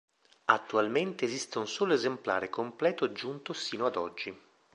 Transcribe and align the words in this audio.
Attualmente 0.45 1.25
esiste 1.25 1.59
un 1.59 1.67
solo 1.67 1.93
esemplare 1.93 2.49
completo 2.49 3.11
giunto 3.11 3.53
sino 3.53 3.85
ad 3.85 3.97
oggi. 3.97 4.35